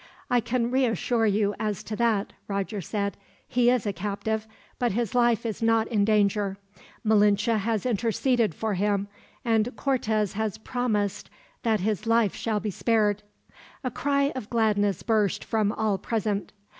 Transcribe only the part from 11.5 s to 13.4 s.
that his life shall be spared."